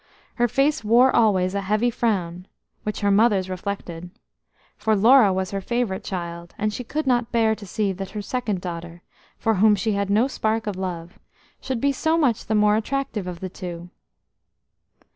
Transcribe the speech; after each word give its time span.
Her 0.37 0.47
face 0.47 0.83
wore 0.83 1.15
always 1.15 1.53
a 1.53 1.61
heavy 1.61 1.91
frown, 1.91 2.47
which 2.81 3.01
her 3.01 3.11
mother's 3.11 3.51
reflected; 3.51 4.09
for 4.75 4.95
Laura 4.95 5.31
was 5.31 5.51
her 5.51 5.61
favourite 5.61 6.03
child, 6.03 6.55
and 6.57 6.73
she 6.73 6.83
could 6.83 7.05
not 7.05 7.31
bear 7.31 7.53
to 7.53 7.67
see 7.67 7.91
that 7.93 8.09
her 8.09 8.21
second 8.23 8.61
daughter, 8.61 9.03
for 9.37 9.53
whom 9.53 9.75
she 9.75 9.91
had 9.91 10.09
no 10.09 10.27
spark 10.27 10.65
of 10.65 10.75
love, 10.75 11.19
should 11.61 11.79
be 11.79 11.91
so 11.91 12.17
much 12.17 12.47
the 12.47 12.55
more 12.55 12.77
attractive 12.77 13.27
of 13.27 13.41
the 13.41 13.49
two. 13.49 13.91